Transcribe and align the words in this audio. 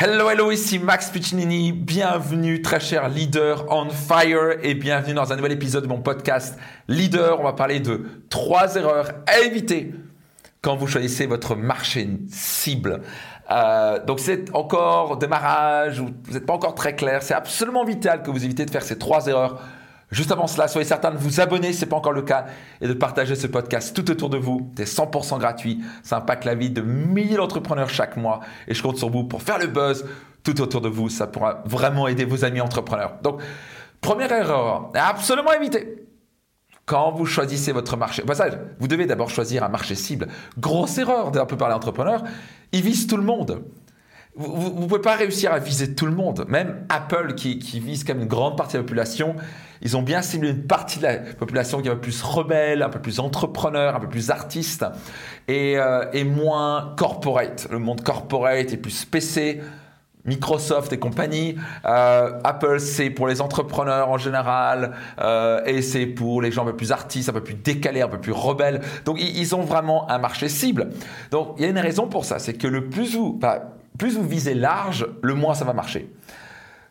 Hello, 0.00 0.30
hello, 0.30 0.52
ici 0.52 0.78
Max 0.78 1.10
Piccinini. 1.10 1.72
Bienvenue, 1.72 2.62
très 2.62 2.78
cher 2.78 3.08
leader 3.08 3.64
on 3.68 3.90
fire 3.90 4.56
et 4.62 4.74
bienvenue 4.74 5.12
dans 5.12 5.32
un 5.32 5.36
nouvel 5.36 5.50
épisode 5.50 5.82
de 5.82 5.88
mon 5.88 6.00
podcast 6.00 6.56
Leader. 6.86 7.40
On 7.40 7.42
va 7.42 7.52
parler 7.52 7.80
de 7.80 8.06
trois 8.30 8.76
erreurs 8.76 9.10
à 9.26 9.40
éviter 9.40 9.92
quand 10.62 10.76
vous 10.76 10.86
choisissez 10.86 11.26
votre 11.26 11.56
marché 11.56 12.08
cible. 12.30 13.00
Euh, 13.50 13.98
donc 14.04 14.20
c'est 14.20 14.54
encore 14.54 15.16
démarrage, 15.16 15.98
vous 15.98 16.12
n'êtes 16.30 16.46
pas 16.46 16.54
encore 16.54 16.76
très 16.76 16.94
clair. 16.94 17.24
C'est 17.24 17.34
absolument 17.34 17.84
vital 17.84 18.22
que 18.22 18.30
vous 18.30 18.44
évitez 18.44 18.66
de 18.66 18.70
faire 18.70 18.84
ces 18.84 18.98
trois 18.98 19.26
erreurs 19.26 19.60
Juste 20.10 20.32
avant 20.32 20.46
cela, 20.46 20.68
soyez 20.68 20.86
certain 20.86 21.10
de 21.10 21.18
vous 21.18 21.40
abonner 21.40 21.72
si 21.72 21.80
ce 21.80 21.84
n'est 21.84 21.90
pas 21.90 21.96
encore 21.96 22.12
le 22.12 22.22
cas 22.22 22.46
et 22.80 22.88
de 22.88 22.94
partager 22.94 23.34
ce 23.34 23.46
podcast 23.46 23.94
tout 23.94 24.10
autour 24.10 24.30
de 24.30 24.38
vous. 24.38 24.72
C'est 24.76 24.84
100% 24.84 25.38
gratuit. 25.38 25.80
Ça 26.02 26.16
impacte 26.18 26.44
la 26.44 26.54
vie 26.54 26.70
de 26.70 26.80
milliers 26.80 27.36
d'entrepreneurs 27.36 27.90
chaque 27.90 28.16
mois 28.16 28.40
et 28.66 28.74
je 28.74 28.82
compte 28.82 28.96
sur 28.96 29.10
vous 29.10 29.24
pour 29.24 29.42
faire 29.42 29.58
le 29.58 29.66
buzz 29.66 30.06
tout 30.44 30.60
autour 30.62 30.80
de 30.80 30.88
vous. 30.88 31.10
Ça 31.10 31.26
pourra 31.26 31.62
vraiment 31.66 32.08
aider 32.08 32.24
vos 32.24 32.44
amis 32.44 32.62
entrepreneurs. 32.62 33.18
Donc, 33.22 33.42
première 34.00 34.32
erreur 34.32 34.90
absolument 34.94 35.52
éviter. 35.52 36.06
Quand 36.86 37.12
vous 37.12 37.26
choisissez 37.26 37.72
votre 37.72 37.98
marché, 37.98 38.22
vous 38.80 38.88
devez 38.88 39.04
d'abord 39.04 39.28
choisir 39.28 39.62
un 39.62 39.68
marché 39.68 39.94
cible. 39.94 40.28
Grosse 40.58 40.96
erreur 40.96 41.30
d'un 41.30 41.44
peu 41.44 41.58
par 41.58 41.68
l'entrepreneur, 41.68 42.24
ils 42.72 42.80
visent 42.80 43.06
tout 43.06 43.18
le 43.18 43.24
monde 43.24 43.62
vous 44.38 44.82
ne 44.82 44.86
pouvez 44.86 45.00
pas 45.00 45.16
réussir 45.16 45.52
à 45.52 45.58
viser 45.58 45.94
tout 45.94 46.06
le 46.06 46.12
monde. 46.12 46.44
Même 46.48 46.84
Apple, 46.88 47.34
qui, 47.34 47.58
qui, 47.58 47.80
vise 47.80 48.04
quand 48.04 48.14
même 48.14 48.22
une 48.22 48.28
grande 48.28 48.56
partie 48.56 48.74
de 48.74 48.78
la 48.78 48.84
population, 48.84 49.34
ils 49.82 49.96
ont 49.96 50.02
bien 50.02 50.22
ciblé 50.22 50.50
une 50.50 50.66
partie 50.66 50.98
de 50.98 51.04
la 51.04 51.16
population 51.16 51.80
qui 51.80 51.88
est 51.88 51.90
un 51.90 51.94
peu 51.94 52.00
plus 52.00 52.22
rebelle, 52.22 52.82
un 52.82 52.88
peu 52.88 53.00
plus 53.00 53.20
entrepreneur, 53.20 53.96
un 53.96 54.00
peu 54.00 54.08
plus 54.08 54.30
artiste 54.30 54.84
et, 55.46 55.78
euh, 55.78 56.04
et 56.12 56.24
moins 56.24 56.94
corporate. 56.96 57.68
Le 57.70 57.78
monde 57.78 58.02
corporate 58.02 58.72
est 58.72 58.76
plus 58.76 59.04
PC. 59.04 59.60
Microsoft 60.24 60.92
et 60.92 60.98
compagnie. 60.98 61.56
Euh, 61.86 62.38
Apple, 62.44 62.80
c'est 62.80 63.08
pour 63.08 63.26
les 63.28 63.40
entrepreneurs 63.40 64.10
en 64.10 64.18
général, 64.18 64.92
euh, 65.20 65.64
et 65.64 65.80
c'est 65.80 66.06
pour 66.06 66.42
les 66.42 66.52
gens 66.52 66.62
un 66.62 66.66
peu 66.66 66.76
plus 66.76 66.92
artistes, 66.92 67.30
un 67.30 67.32
peu 67.32 67.42
plus 67.42 67.54
décalés, 67.54 68.02
un 68.02 68.08
peu 68.08 68.20
plus 68.20 68.32
rebelles. 68.32 68.82
Donc, 69.06 69.18
ils, 69.20 69.54
ont 69.54 69.62
vraiment 69.62 70.10
un 70.10 70.18
marché 70.18 70.50
cible. 70.50 70.90
Donc, 71.30 71.54
il 71.56 71.62
y 71.62 71.66
a 71.66 71.70
une 71.70 71.78
raison 71.78 72.08
pour 72.08 72.26
ça, 72.26 72.38
c'est 72.38 72.52
que 72.52 72.66
le 72.66 72.90
plus 72.90 73.16
vous, 73.16 73.32
bah, 73.32 73.77
plus 73.98 74.16
vous 74.16 74.26
visez 74.26 74.54
large, 74.54 75.06
le 75.22 75.34
moins 75.34 75.54
ça 75.54 75.64
va 75.64 75.72
marcher. 75.72 76.10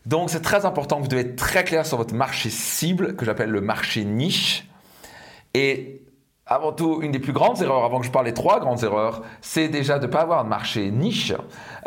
Donc 0.05 0.30
c'est 0.30 0.41
très 0.41 0.66
important 0.66 0.97
que 0.97 1.03
vous 1.03 1.08
devez 1.08 1.22
être 1.22 1.36
très 1.36 1.63
clair 1.63 1.86
sur 1.86 1.97
votre 1.97 2.13
marché 2.13 2.50
cible, 2.50 3.16
que 3.16 3.25
j'appelle 3.25 3.50
le 3.50 3.61
marché 3.61 4.05
niche. 4.05 4.67
Et 5.53 6.02
avant 6.45 6.72
tout, 6.72 7.02
une 7.02 7.11
des 7.11 7.19
plus 7.19 7.33
grandes 7.33 7.61
erreurs, 7.61 7.83
avant 7.83 8.00
que 8.00 8.05
je 8.05 8.11
parle 8.11 8.25
des 8.25 8.33
trois 8.33 8.61
grandes 8.61 8.83
erreurs, 8.83 9.23
c'est 9.41 9.67
déjà 9.67 10.00
de 10.00 10.08
ne 10.08 10.11
pas 10.11 10.22
avoir 10.22 10.45
de 10.45 10.50
marché 10.50 10.89
niche. 10.91 11.33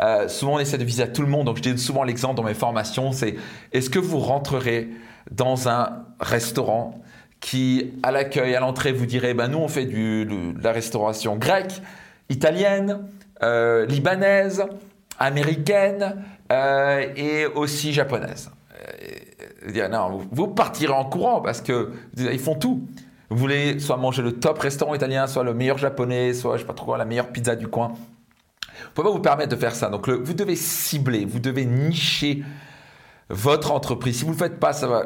Euh, 0.01 0.27
souvent, 0.27 0.55
on 0.55 0.59
essaie 0.59 0.77
de 0.77 0.83
viser 0.83 1.03
à 1.03 1.07
tout 1.07 1.23
le 1.23 1.27
monde. 1.27 1.47
Donc, 1.47 1.57
je 1.57 1.63
dis 1.63 1.77
souvent 1.79 2.03
l'exemple 2.03 2.35
dans 2.35 2.43
mes 2.43 2.53
formations, 2.53 3.11
c'est 3.11 3.37
est-ce 3.71 3.89
que 3.89 3.97
vous 3.97 4.19
rentrerez 4.19 4.89
dans 5.31 5.67
un 5.67 6.05
restaurant 6.19 7.01
qui, 7.39 7.93
à 8.03 8.11
l'accueil, 8.11 8.53
à 8.55 8.59
l'entrée, 8.59 8.91
vous 8.91 9.07
direz, 9.07 9.33
ben, 9.33 9.47
nous, 9.47 9.57
on 9.57 9.67
fait 9.67 9.85
du, 9.85 10.25
de 10.25 10.63
la 10.63 10.71
restauration 10.71 11.37
grecque, 11.37 11.81
italienne, 12.29 12.99
euh, 13.41 13.87
libanaise, 13.87 14.63
américaine 15.21 16.23
euh, 16.51 17.05
et 17.15 17.45
aussi 17.45 17.93
japonaise. 17.93 18.51
Euh, 19.75 19.87
non, 19.87 20.21
vous 20.31 20.47
partirez 20.47 20.93
en 20.93 21.05
courant 21.05 21.41
parce 21.41 21.61
que 21.61 21.91
ils 22.17 22.39
font 22.39 22.55
tout. 22.55 22.87
Vous 23.29 23.37
voulez 23.37 23.79
soit 23.79 23.97
manger 23.97 24.21
le 24.21 24.33
top 24.33 24.59
restaurant 24.59 24.93
italien, 24.93 25.27
soit 25.27 25.43
le 25.43 25.53
meilleur 25.53 25.77
japonais, 25.77 26.33
soit 26.33 26.57
je 26.57 26.61
sais 26.61 26.67
pas 26.67 26.73
trop 26.73 26.87
quoi, 26.87 26.97
la 26.97 27.05
meilleure 27.05 27.29
pizza 27.29 27.55
du 27.55 27.67
coin. 27.67 27.89
Vous 27.89 28.89
pouvez 28.93 29.07
pas 29.07 29.13
vous 29.13 29.21
permettre 29.21 29.49
de 29.49 29.55
faire 29.55 29.75
ça. 29.75 29.89
Donc 29.89 30.09
vous 30.09 30.33
devez 30.33 30.55
cibler, 30.55 31.23
vous 31.23 31.39
devez 31.39 31.65
nicher 31.65 32.43
votre 33.29 33.71
entreprise. 33.71 34.17
Si 34.17 34.25
vous 34.25 34.31
le 34.31 34.37
faites 34.37 34.59
pas, 34.59 34.73
ça 34.73 34.87
va, 34.87 35.03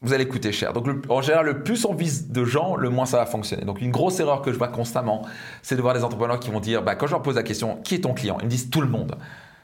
vous 0.00 0.12
allez 0.12 0.28
coûter 0.28 0.52
cher. 0.52 0.72
Donc 0.72 0.86
en 1.08 1.20
général, 1.20 1.44
le 1.44 1.62
plus 1.62 1.84
on 1.84 1.92
vise 1.92 2.30
de 2.30 2.44
gens, 2.44 2.76
le 2.76 2.88
moins 2.88 3.04
ça 3.06 3.18
va 3.18 3.26
fonctionner. 3.26 3.64
Donc 3.64 3.80
une 3.80 3.90
grosse 3.90 4.20
erreur 4.20 4.40
que 4.40 4.52
je 4.52 4.56
vois 4.56 4.68
constamment, 4.68 5.26
c'est 5.62 5.76
de 5.76 5.82
voir 5.82 5.92
des 5.94 6.04
entrepreneurs 6.04 6.40
qui 6.40 6.50
vont 6.50 6.60
dire, 6.60 6.82
bah, 6.82 6.94
quand 6.94 7.06
je 7.06 7.12
leur 7.12 7.22
pose 7.22 7.36
la 7.36 7.42
question, 7.42 7.78
qui 7.82 7.96
est 7.96 8.00
ton 8.00 8.14
client? 8.14 8.38
Ils 8.40 8.46
me 8.46 8.50
disent 8.50 8.70
tout 8.70 8.80
le 8.80 8.88
monde. 8.88 9.16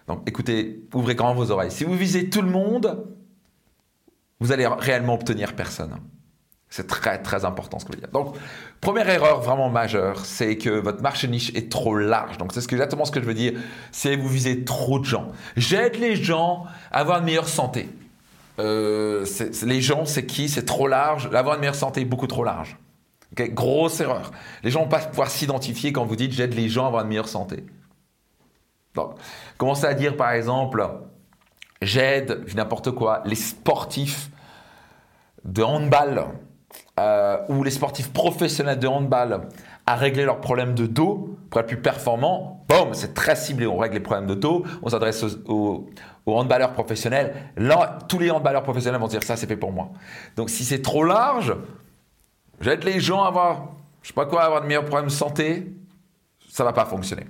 Donc 0.07 0.23
écoutez, 0.29 0.83
ouvrez 0.93 1.15
grand 1.15 1.35
vos 1.35 1.51
oreilles. 1.51 1.71
Si 1.71 1.85
vous 1.85 1.95
visez 1.95 2.29
tout 2.31 2.43
le 2.43 2.51
monde, 2.51 3.07
vous 4.41 4.53
allez 4.53 4.67
réellement 4.67 5.15
obtenir 5.15 5.55
personne. 5.55 5.97
C'est 6.69 6.89
très 6.89 7.23
très 7.23 7.45
important 7.45 7.79
ce 7.79 7.85
que 7.85 7.93
je 7.93 7.99
veux 7.99 8.01
dire. 8.01 8.11
Donc, 8.11 8.35
première 8.81 9.09
erreur 9.09 9.41
vraiment 9.41 9.71
majeure, 9.71 10.27
c'est 10.27 10.59
que 10.59 10.71
votre 10.71 11.03
marché 11.03 11.29
niche 11.29 11.53
est 11.55 11.71
trop 11.71 11.97
large. 11.97 12.37
Donc, 12.37 12.53
c'est 12.53 12.73
exactement 12.73 13.05
ce 13.05 13.13
que 13.13 13.21
je 13.21 13.27
veux 13.27 13.35
dire. 13.35 13.53
C'est 13.93 14.17
vous 14.17 14.29
visez 14.29 14.65
trop 14.65 14.99
de 14.99 15.05
gens. 15.05 15.29
J'aide 15.57 16.01
les 16.01 16.17
gens 16.17 16.65
à 16.91 16.99
avoir 16.99 17.21
une 17.21 17.27
meilleure 17.27 17.49
santé. 17.49 17.89
Euh, 18.59 19.25
les 19.65 19.81
gens, 19.81 20.05
c'est 20.05 20.27
qui? 20.27 20.49
C'est 20.49 20.65
trop 20.65 20.89
large. 20.89 21.31
Avoir 21.33 21.55
une 21.55 21.61
meilleure 21.61 21.77
santé 21.77 22.01
est 22.01 22.07
beaucoup 22.07 22.27
trop 22.27 22.43
large. 22.43 22.77
Grosse 23.37 24.01
erreur. 24.01 24.33
Les 24.65 24.73
gens 24.73 24.83
vont 24.83 24.89
pas 24.89 24.99
pouvoir 24.99 25.31
s'identifier 25.31 25.93
quand 25.93 26.05
vous 26.05 26.17
dites 26.17 26.33
j'aide 26.33 26.55
les 26.55 26.69
gens 26.69 26.85
à 26.85 26.89
avoir 26.89 27.03
une 27.03 27.09
meilleure 27.09 27.29
santé. 27.29 27.65
Donc, 28.95 29.15
commencez 29.59 29.87
à 29.87 29.95
dire 29.95 30.17
par 30.17 30.31
exemple, 30.33 30.87
j'aide, 31.83 32.45
n'importe 32.55 32.93
quoi, 32.93 33.23
les 33.25 33.35
sportifs 33.35 34.31
de 35.45 35.63
handball 35.63 36.27
euh, 36.99 37.39
ou 37.49 37.63
les 37.63 37.71
sportifs 37.71 38.13
professionnels 38.13 38.79
de 38.79 38.87
handball 38.87 39.49
à 39.87 39.97
régler 39.97 40.25
leurs 40.25 40.41
problèmes 40.41 40.75
de 40.75 40.87
dos 40.87 41.37
pour 41.51 41.61
être 41.61 41.67
plus 41.67 41.81
performants. 41.81 42.65
Boum, 42.69 42.95
c'est 42.95 43.15
très 43.15 43.37
ciblé. 43.37 43.67
On 43.67 43.77
règle 43.77 43.95
les 43.95 44.01
problèmes 44.01 44.27
de 44.27 44.35
dos, 44.35 44.65
on 44.83 44.89
s'adresse 44.89 45.25
aux, 45.47 45.91
handballeurs 46.27 46.73
professionnels. 46.73 47.35
Là, 47.57 47.99
tous 48.09 48.19
les 48.19 48.31
handballeurs 48.31 48.63
professionnels 48.63 49.01
vont 49.01 49.09
dire 49.09 49.23
ça, 49.23 49.37
c'est 49.37 49.47
fait 49.47 49.57
pour 49.57 49.73
moi. 49.73 49.91
Donc, 50.37 50.49
si 50.49 50.65
c'est 50.65 50.81
trop 50.81 51.05
large, 51.05 51.55
j'aide 52.61 52.85
les 52.85 52.99
gens 53.01 53.23
à 53.25 53.29
avoir, 53.29 53.73
je 54.03 54.09
sais 54.09 54.15
pas 54.15 54.27
quoi, 54.27 54.43
avoir 54.43 54.63
de 54.63 54.67
meilleurs 54.67 54.87
problèmes 54.87 55.09
de 55.09 55.13
santé 55.13 55.71
ça 56.55 56.63
va 56.63 56.73
pas 56.73 56.85
fonctionner. 56.85 57.25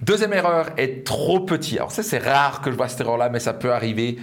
Deuxième 0.00 0.32
erreur 0.32 0.70
est 0.78 1.04
trop 1.04 1.40
petit. 1.40 1.76
Alors 1.76 1.90
ça 1.90 2.02
c'est 2.02 2.16
rare 2.16 2.62
que 2.62 2.70
je 2.70 2.76
vois 2.76 2.88
cette 2.88 3.02
erreur-là, 3.02 3.28
mais 3.28 3.38
ça 3.38 3.52
peut 3.52 3.74
arriver 3.74 4.16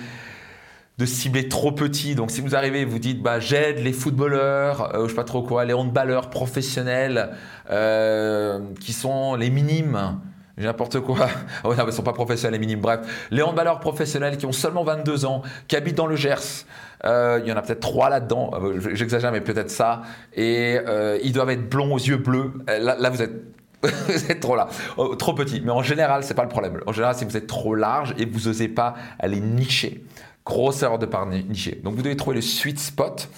de 0.98 1.06
cibler 1.06 1.48
trop 1.48 1.72
petit. 1.72 2.16
Donc 2.16 2.32
si 2.32 2.42
vous 2.42 2.56
arrivez, 2.56 2.84
vous 2.84 2.98
dites 2.98 3.22
bah 3.22 3.40
j'aide 3.40 3.78
les 3.78 3.94
footballeurs, 3.94 4.96
euh, 4.96 5.04
je 5.04 5.10
sais 5.10 5.16
pas 5.16 5.26
trop 5.26 5.44
quoi, 5.44 5.64
les 5.64 5.76
handballeurs 5.76 6.32
professionnels 6.32 7.36
euh, 7.70 8.62
qui 8.80 8.94
sont 8.94 9.36
les 9.36 9.52
minimes. 9.52 10.20
N'importe 10.58 11.02
quoi. 11.02 11.28
Oh 11.64 11.76
non, 11.76 11.86
ils 11.86 11.94
sont 11.94 12.02
pas 12.02 12.14
professionnels, 12.14 12.60
les 12.60 12.66
minimes. 12.66 12.82
Bref, 12.82 13.28
les 13.30 13.44
handballeurs 13.44 13.80
professionnels 13.80 14.38
qui 14.38 14.48
ont 14.48 14.52
seulement 14.52 14.84
22 14.84 15.26
ans, 15.26 15.44
qui 15.68 15.76
habitent 15.76 15.98
dans 15.98 16.08
le 16.08 16.16
Gers. 16.16 16.66
Euh, 17.06 17.40
il 17.44 17.48
y 17.48 17.52
en 17.52 17.58
a 17.58 17.62
peut-être 17.62 17.80
trois 17.80 18.10
là-dedans. 18.10 18.50
J'exagère, 18.92 19.32
mais 19.32 19.42
peut-être 19.42 19.70
ça. 19.70 20.02
Et 20.34 20.80
ils 21.22 21.32
doivent 21.32 21.52
être 21.52 21.70
blonds 21.70 21.94
aux 21.94 22.00
yeux 22.00 22.18
bleus. 22.18 22.54
là 22.68 23.12
vous 23.12 23.22
êtes 23.22 23.36
vous 23.84 24.32
êtes 24.32 24.40
trop 24.40 24.56
là, 24.56 24.68
oh, 24.98 25.16
trop 25.16 25.34
petit. 25.34 25.62
Mais 25.62 25.72
en 25.72 25.84
général, 25.84 26.24
c'est 26.24 26.34
pas 26.34 26.44
le 26.44 26.50
problème. 26.50 26.82
En 26.88 26.92
général, 26.92 27.16
c'est 27.16 27.26
que 27.26 27.32
vous 27.32 27.38
êtes 27.38 27.48
trop 27.48 27.76
large 27.76 28.14
et 28.18 28.26
vous 28.26 28.48
n'osez 28.48 28.68
pas 28.68 28.96
aller 29.20 29.40
nicher. 29.40 30.04
Grosse 30.46 30.82
erreur 30.82 31.00
de 31.00 31.06
par 31.06 31.26
nicher. 31.26 31.80
Donc 31.84 31.96
vous 31.96 32.02
devez 32.02 32.16
trouver 32.16 32.38
le 32.38 32.42
sweet 32.42 32.80
spot 32.80 33.30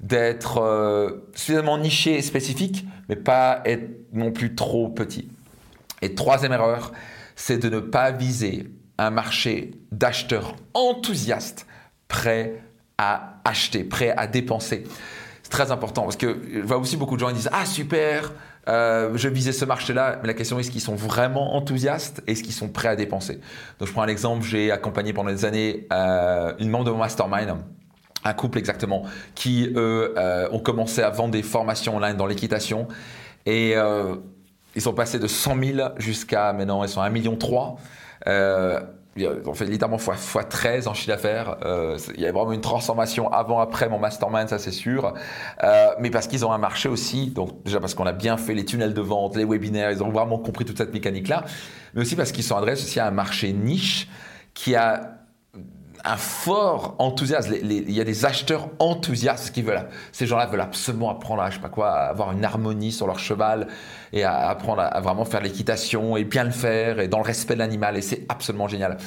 d'être 0.00 0.58
euh, 0.58 1.26
suffisamment 1.34 1.78
niché 1.78 2.18
et 2.18 2.22
spécifique, 2.22 2.86
mais 3.08 3.16
pas 3.16 3.62
être 3.64 3.88
non 4.12 4.32
plus 4.32 4.54
trop 4.54 4.88
petit. 4.88 5.28
Et 6.02 6.14
troisième 6.14 6.52
erreur, 6.52 6.92
c'est 7.36 7.58
de 7.58 7.68
ne 7.68 7.80
pas 7.80 8.10
viser 8.10 8.68
un 8.98 9.10
marché 9.10 9.72
d'acheteurs 9.92 10.56
enthousiastes 10.74 11.66
prêts 12.08 12.62
à 12.98 13.40
acheter, 13.44 13.84
prêts 13.84 14.14
à 14.16 14.26
dépenser. 14.26 14.84
C'est 15.44 15.50
très 15.50 15.70
important 15.70 16.02
parce 16.02 16.16
que 16.16 16.40
je 16.52 16.60
vois 16.60 16.78
aussi 16.78 16.96
beaucoup 16.96 17.14
de 17.16 17.20
gens 17.20 17.28
qui 17.28 17.34
disent 17.34 17.50
Ah 17.52 17.66
super, 17.66 18.32
euh, 18.66 19.12
je 19.14 19.28
visais 19.28 19.52
ce 19.52 19.66
marché-là, 19.66 20.18
mais 20.22 20.26
la 20.26 20.34
question 20.34 20.58
est 20.58 20.62
est-ce 20.62 20.70
qu'ils 20.70 20.80
sont 20.80 20.94
vraiment 20.94 21.54
enthousiastes 21.54 22.22
et 22.26 22.32
est-ce 22.32 22.42
qu'ils 22.42 22.54
sont 22.54 22.68
prêts 22.68 22.88
à 22.88 22.96
dépenser? 22.96 23.40
Donc 23.78 23.88
je 23.88 23.92
prends 23.92 24.02
un 24.02 24.08
exemple, 24.08 24.42
j'ai 24.42 24.72
accompagné 24.72 25.12
pendant 25.12 25.30
des 25.30 25.44
années 25.44 25.86
euh, 25.92 26.54
une 26.58 26.70
membre 26.70 26.86
de 26.86 26.90
mon 26.92 26.98
mastermind, 26.98 27.56
un 28.24 28.32
couple 28.32 28.56
exactement, 28.56 29.04
qui 29.34 29.70
eux 29.76 30.14
euh, 30.16 30.48
ont 30.50 30.60
commencé 30.60 31.02
à 31.02 31.10
vendre 31.10 31.32
des 31.32 31.42
formations 31.42 31.96
online 31.96 32.16
dans 32.16 32.26
l'équitation. 32.26 32.88
Et 33.44 33.74
ils 34.74 34.80
sont 34.80 34.94
passés 34.94 35.18
de 35.18 35.26
100 35.26 35.62
000 35.62 35.88
jusqu'à 35.98 36.54
maintenant 36.54 36.82
ils 36.82 36.88
sont 36.88 37.02
à 37.02 37.10
1,3 37.10 37.12
million 37.12 37.36
on 39.46 39.54
fait 39.54 39.66
littéralement 39.66 39.98
x, 39.98 40.36
13 40.48 40.88
en 40.88 40.94
chiffre 40.94 41.08
d'affaires. 41.08 41.56
Euh, 41.64 41.98
il 42.14 42.20
y 42.20 42.26
a 42.26 42.32
vraiment 42.32 42.52
une 42.52 42.60
transformation 42.60 43.30
avant, 43.32 43.60
après 43.60 43.88
mon 43.88 43.98
mastermind, 43.98 44.48
ça 44.48 44.58
c'est 44.58 44.72
sûr. 44.72 45.14
Euh, 45.62 45.86
mais 46.00 46.10
parce 46.10 46.26
qu'ils 46.26 46.44
ont 46.44 46.52
un 46.52 46.58
marché 46.58 46.88
aussi, 46.88 47.30
donc 47.30 47.62
déjà 47.64 47.80
parce 47.80 47.94
qu'on 47.94 48.06
a 48.06 48.12
bien 48.12 48.36
fait 48.36 48.54
les 48.54 48.64
tunnels 48.64 48.94
de 48.94 49.00
vente, 49.00 49.36
les 49.36 49.44
webinaires, 49.44 49.90
ils 49.90 50.02
ont 50.02 50.10
vraiment 50.10 50.38
compris 50.38 50.64
toute 50.64 50.78
cette 50.78 50.92
mécanique-là. 50.92 51.44
Mais 51.94 52.02
aussi 52.02 52.16
parce 52.16 52.32
qu'ils 52.32 52.44
s'adressent 52.44 52.82
aussi 52.82 53.00
à 53.00 53.06
un 53.06 53.12
marché 53.12 53.52
niche 53.52 54.08
qui 54.52 54.74
a 54.74 55.23
un 56.04 56.16
fort 56.16 56.96
enthousiasme. 56.98 57.54
il 57.62 57.90
y 57.90 58.00
a 58.00 58.04
des 58.04 58.24
acheteurs 58.26 58.68
enthousiastes 58.78 59.54
qui 59.54 59.62
veulent. 59.62 59.86
Ces 60.12 60.26
gens-là 60.26 60.46
veulent 60.46 60.60
absolument 60.60 61.10
apprendre 61.10 61.42
à, 61.42 61.50
je 61.50 61.56
sais 61.56 61.62
pas 61.62 61.70
quoi, 61.70 61.92
avoir 61.92 62.32
une 62.32 62.44
harmonie 62.44 62.92
sur 62.92 63.06
leur 63.06 63.18
cheval 63.18 63.68
et 64.12 64.22
à 64.22 64.48
apprendre 64.48 64.82
à, 64.82 65.00
vraiment 65.00 65.24
faire 65.24 65.40
l'équitation 65.40 66.16
et 66.16 66.24
bien 66.24 66.44
le 66.44 66.50
faire 66.50 67.00
et 67.00 67.08
dans 67.08 67.18
le 67.18 67.24
respect 67.24 67.54
de 67.54 67.60
l'animal. 67.60 67.96
Et 67.96 68.02
c'est 68.02 68.26
absolument 68.28 68.68
génial. 68.68 68.98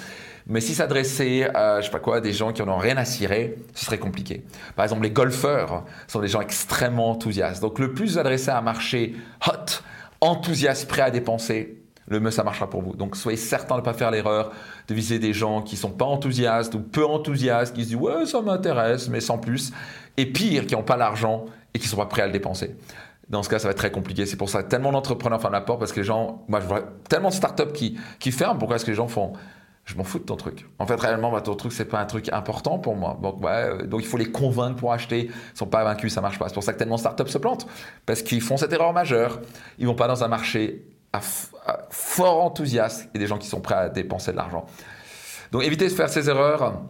Mais 0.47 0.61
si 0.61 0.73
s'adressait 0.73 1.53
à, 1.55 1.81
je 1.81 1.85
sais 1.85 1.91
pas 1.91 1.99
quoi, 1.99 2.19
des 2.19 2.33
gens 2.33 2.51
qui 2.51 2.61
en 2.61 2.69
ont 2.69 2.77
rien 2.77 2.97
à 2.97 3.05
cirer, 3.05 3.57
ce 3.75 3.85
serait 3.85 3.99
compliqué. 3.99 4.43
Par 4.75 4.85
exemple, 4.85 5.03
les 5.03 5.11
golfeurs 5.11 5.83
sont 6.07 6.21
des 6.21 6.29
gens 6.29 6.41
extrêmement 6.41 7.11
enthousiastes. 7.11 7.61
Donc, 7.61 7.79
le 7.79 7.93
plus 7.93 8.17
adressé 8.17 8.49
à 8.49 8.57
un 8.57 8.61
marché 8.61 9.15
hot, 9.45 9.83
enthousiaste, 10.21 10.87
prêt 10.87 11.01
à 11.01 11.11
dépenser, 11.11 11.76
le 12.07 12.19
mieux 12.19 12.31
ça 12.31 12.43
marchera 12.43 12.69
pour 12.69 12.81
vous. 12.81 12.95
Donc 12.95 13.15
soyez 13.15 13.37
certain 13.37 13.75
de 13.75 13.81
ne 13.81 13.85
pas 13.85 13.93
faire 13.93 14.11
l'erreur 14.11 14.51
de 14.87 14.93
viser 14.93 15.19
des 15.19 15.33
gens 15.33 15.61
qui 15.61 15.75
sont 15.75 15.91
pas 15.91 16.05
enthousiastes 16.05 16.75
ou 16.75 16.79
peu 16.79 17.05
enthousiastes, 17.05 17.75
qui 17.75 17.83
se 17.83 17.89
disent 17.89 17.97
ouais 17.97 18.25
ça 18.25 18.41
m'intéresse 18.41 19.09
mais 19.09 19.19
sans 19.19 19.37
plus, 19.37 19.71
et 20.17 20.25
pire 20.25 20.65
qui 20.65 20.75
n'ont 20.75 20.83
pas 20.83 20.97
l'argent 20.97 21.45
et 21.73 21.79
qui 21.79 21.87
sont 21.87 21.97
pas 21.97 22.05
prêts 22.05 22.23
à 22.23 22.27
le 22.27 22.33
dépenser. 22.33 22.75
Dans 23.29 23.43
ce 23.43 23.49
cas, 23.49 23.59
ça 23.59 23.67
va 23.67 23.71
être 23.71 23.77
très 23.77 23.91
compliqué. 23.91 24.25
C'est 24.25 24.37
pour 24.37 24.49
ça 24.49 24.63
que 24.63 24.69
tellement 24.69 24.93
d'entrepreneurs 24.93 25.41
ferment 25.41 25.57
la 25.57 25.61
porte 25.61 25.79
parce 25.79 25.91
que 25.91 25.99
les 25.99 26.05
gens, 26.05 26.45
moi 26.47 26.61
je 26.61 26.65
vois 26.65 26.83
tellement 27.09 27.27
de 27.27 27.33
startups 27.33 27.73
qui, 27.73 27.99
qui 28.19 28.31
ferment. 28.31 28.57
Pourquoi 28.57 28.77
est-ce 28.77 28.85
que 28.85 28.91
les 28.91 28.97
gens 28.97 29.09
font 29.09 29.33
je 29.87 29.95
m'en 29.95 30.03
fous 30.03 30.19
de 30.19 30.25
ton 30.25 30.35
truc. 30.35 30.65
En 30.79 30.85
fait, 30.85 30.99
réellement, 30.99 31.31
bah, 31.31 31.39
ton 31.39 31.55
truc, 31.55 31.71
c'est 31.71 31.85
pas 31.85 32.01
un 32.01 32.05
truc 32.05 32.29
important 32.33 32.77
pour 32.77 32.97
moi. 32.97 33.17
Donc, 33.23 33.41
ouais, 33.41 33.87
donc, 33.87 34.01
il 34.01 34.05
faut 34.05 34.17
les 34.17 34.29
convaincre 34.29 34.75
pour 34.75 34.91
acheter. 34.91 35.31
Ils 35.31 35.57
sont 35.57 35.65
pas 35.65 35.85
vaincus, 35.85 36.13
ça 36.13 36.19
marche 36.19 36.37
pas. 36.37 36.49
C'est 36.49 36.53
pour 36.53 36.63
ça 36.63 36.73
que 36.73 36.77
tellement 36.77 36.95
de 36.95 36.99
startups 36.99 37.29
se 37.29 37.37
plantent. 37.37 37.67
Parce 38.05 38.21
qu'ils 38.21 38.41
font 38.41 38.57
cette 38.57 38.73
erreur 38.73 38.91
majeure. 38.91 39.39
Ils 39.79 39.87
vont 39.87 39.95
pas 39.95 40.09
dans 40.09 40.25
un 40.25 40.27
marché 40.27 40.85
fort 41.97 42.43
enthousiaste 42.43 43.09
et 43.15 43.19
des 43.19 43.25
gens 43.25 43.39
qui 43.39 43.47
sont 43.47 43.59
prêts 43.59 43.75
à 43.75 43.89
dépenser 43.89 44.31
de 44.31 44.37
l'argent. 44.37 44.67
Donc 45.51 45.63
évitez 45.63 45.85
de 45.85 45.93
faire 45.93 46.09
ces 46.09 46.29
erreurs 46.29 46.83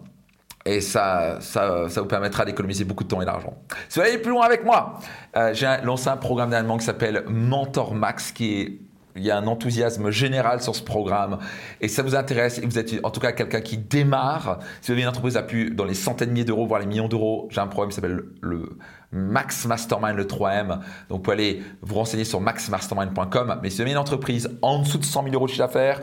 et 0.65 0.81
ça, 0.81 1.37
ça, 1.39 1.87
ça 1.87 2.01
vous 2.01 2.07
permettra 2.07 2.43
d'économiser 2.43 2.83
beaucoup 2.83 3.05
de 3.05 3.09
temps 3.09 3.21
et 3.21 3.25
d'argent. 3.25 3.53
Si 3.87 3.99
vous 3.99 4.05
aller 4.05 4.17
plus 4.17 4.31
loin 4.31 4.45
avec 4.45 4.65
moi, 4.65 4.99
euh, 5.37 5.53
j'ai 5.53 5.77
lancé 5.83 6.09
un 6.09 6.17
programme 6.17 6.49
d'allemand 6.49 6.77
qui 6.77 6.85
s'appelle 6.85 7.23
Mentor 7.29 7.95
Max 7.95 8.33
qui 8.33 8.61
est 8.61 8.81
il 9.17 9.23
y 9.23 9.31
a 9.31 9.37
un 9.37 9.47
enthousiasme 9.47 10.09
général 10.09 10.61
sur 10.61 10.75
ce 10.75 10.83
programme 10.83 11.39
et 11.81 11.87
ça 11.87 12.03
vous 12.03 12.15
intéresse 12.15 12.59
et 12.59 12.65
vous 12.65 12.77
êtes 12.77 12.93
en 13.03 13.11
tout 13.11 13.19
cas 13.19 13.31
quelqu'un 13.31 13.61
qui 13.61 13.77
démarre, 13.77 14.59
si 14.81 14.87
vous 14.87 14.93
avez 14.93 15.01
une 15.01 15.07
entreprise 15.07 15.37
à 15.37 15.43
plus 15.43 15.71
dans 15.71 15.85
les 15.85 15.93
centaines 15.93 16.29
de 16.29 16.33
milliers 16.33 16.45
d'euros, 16.45 16.65
voire 16.65 16.79
les 16.79 16.85
millions 16.85 17.07
d'euros, 17.07 17.47
j'ai 17.51 17.61
un 17.61 17.67
programme 17.67 17.89
qui 17.89 17.95
s'appelle 17.95 18.21
le 18.41 18.77
Max 19.11 19.65
Mastermind, 19.65 20.15
le 20.15 20.25
3M. 20.25 20.67
Donc 20.67 20.79
vous 21.09 21.19
pouvez 21.19 21.33
aller 21.33 21.63
vous 21.81 21.95
renseigner 21.95 22.25
sur 22.25 22.41
maxmastermind.com. 22.41 23.59
Mais 23.61 23.69
si 23.69 23.77
vous 23.77 23.81
avez 23.83 23.91
une 23.91 23.97
entreprise 23.97 24.49
en 24.61 24.79
dessous 24.79 24.97
de 24.97 25.05
100 25.05 25.23
000 25.23 25.35
euros 25.35 25.45
de 25.45 25.51
chiffre 25.51 25.65
d'affaires, 25.65 26.01